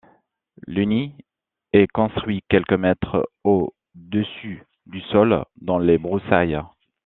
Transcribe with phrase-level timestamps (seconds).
[0.65, 1.13] Le nid
[1.73, 6.59] est construit quelques mètres au-dessus du sol, dans les broussailles.